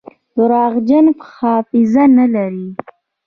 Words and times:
درواغجن 0.35 1.05
حافظه 1.35 2.03
نلري. 2.15 2.61